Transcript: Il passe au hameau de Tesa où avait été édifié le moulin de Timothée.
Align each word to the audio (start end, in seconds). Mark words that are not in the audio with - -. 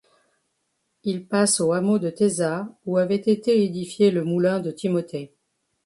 Il 1.03 1.27
passe 1.27 1.61
au 1.61 1.73
hameau 1.73 1.99
de 1.99 2.09
Tesa 2.09 2.67
où 2.87 2.97
avait 2.97 3.17
été 3.17 3.63
édifié 3.63 4.09
le 4.09 4.23
moulin 4.23 4.59
de 4.59 4.71
Timothée. 4.71 5.35